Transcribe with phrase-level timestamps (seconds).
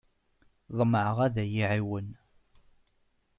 [0.77, 2.07] Ḍemɛeɣ ad iyi-iɛawen.